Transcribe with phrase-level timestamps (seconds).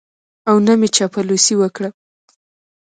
[0.49, 1.89] او نه مې چاپلوسي وکړه.